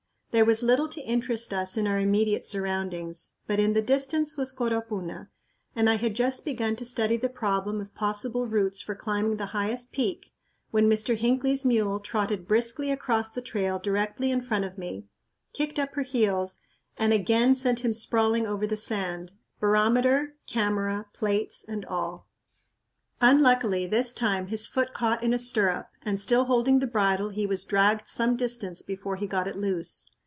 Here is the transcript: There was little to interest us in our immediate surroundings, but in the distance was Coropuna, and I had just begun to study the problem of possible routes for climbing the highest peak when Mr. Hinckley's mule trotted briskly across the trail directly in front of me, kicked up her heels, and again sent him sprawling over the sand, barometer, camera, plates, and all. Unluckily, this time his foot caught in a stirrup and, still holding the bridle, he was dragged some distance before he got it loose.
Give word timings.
There 0.33 0.45
was 0.45 0.63
little 0.63 0.87
to 0.87 1.01
interest 1.01 1.53
us 1.53 1.75
in 1.75 1.85
our 1.87 1.99
immediate 1.99 2.45
surroundings, 2.45 3.33
but 3.47 3.59
in 3.59 3.73
the 3.73 3.81
distance 3.81 4.37
was 4.37 4.53
Coropuna, 4.53 5.27
and 5.75 5.89
I 5.89 5.95
had 5.95 6.15
just 6.15 6.45
begun 6.45 6.77
to 6.77 6.85
study 6.85 7.17
the 7.17 7.27
problem 7.27 7.81
of 7.81 7.93
possible 7.95 8.47
routes 8.47 8.79
for 8.79 8.95
climbing 8.95 9.35
the 9.35 9.47
highest 9.47 9.91
peak 9.91 10.31
when 10.69 10.89
Mr. 10.89 11.17
Hinckley's 11.17 11.65
mule 11.65 11.99
trotted 11.99 12.47
briskly 12.47 12.91
across 12.91 13.33
the 13.33 13.41
trail 13.41 13.77
directly 13.77 14.31
in 14.31 14.39
front 14.41 14.63
of 14.63 14.77
me, 14.77 15.05
kicked 15.51 15.77
up 15.77 15.95
her 15.95 16.01
heels, 16.03 16.59
and 16.97 17.11
again 17.11 17.53
sent 17.53 17.83
him 17.83 17.91
sprawling 17.91 18.47
over 18.47 18.65
the 18.65 18.77
sand, 18.77 19.33
barometer, 19.59 20.37
camera, 20.47 21.07
plates, 21.11 21.65
and 21.67 21.83
all. 21.83 22.29
Unluckily, 23.19 23.85
this 23.85 24.13
time 24.13 24.47
his 24.47 24.65
foot 24.65 24.93
caught 24.93 25.23
in 25.23 25.33
a 25.33 25.37
stirrup 25.37 25.89
and, 26.03 26.21
still 26.21 26.45
holding 26.45 26.79
the 26.79 26.87
bridle, 26.87 27.31
he 27.31 27.45
was 27.45 27.65
dragged 27.65 28.07
some 28.07 28.37
distance 28.37 28.81
before 28.81 29.17
he 29.17 29.27
got 29.27 29.45
it 29.45 29.57
loose. 29.57 30.09